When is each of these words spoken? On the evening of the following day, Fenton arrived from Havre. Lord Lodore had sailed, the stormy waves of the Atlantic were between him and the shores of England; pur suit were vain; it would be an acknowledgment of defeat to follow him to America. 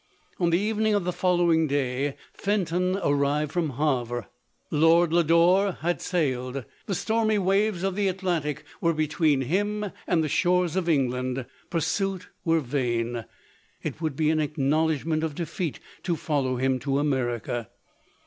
On 0.39 0.49
the 0.49 0.57
evening 0.57 0.95
of 0.95 1.03
the 1.03 1.13
following 1.13 1.67
day, 1.67 2.15
Fenton 2.33 2.97
arrived 3.03 3.51
from 3.51 3.73
Havre. 3.73 4.25
Lord 4.71 5.13
Lodore 5.13 5.73
had 5.81 6.01
sailed, 6.01 6.65
the 6.87 6.95
stormy 6.95 7.37
waves 7.37 7.83
of 7.83 7.95
the 7.95 8.07
Atlantic 8.07 8.63
were 8.81 8.93
between 8.95 9.41
him 9.41 9.91
and 10.07 10.23
the 10.23 10.27
shores 10.27 10.75
of 10.75 10.89
England; 10.89 11.45
pur 11.69 11.79
suit 11.81 12.29
were 12.43 12.61
vain; 12.61 13.25
it 13.83 14.01
would 14.01 14.15
be 14.15 14.31
an 14.31 14.39
acknowledgment 14.39 15.23
of 15.23 15.35
defeat 15.35 15.79
to 16.01 16.15
follow 16.15 16.55
him 16.55 16.79
to 16.79 16.97
America. 16.97 17.69